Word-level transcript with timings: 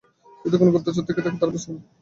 যদি 0.45 0.55
কোন 0.57 0.67
গুপ্তচর 0.73 1.03
থেকে 1.07 1.21
থাকে, 1.21 1.39
তার 1.39 1.49
ব্যবস্থা 1.49 1.69
কর! 1.69 1.79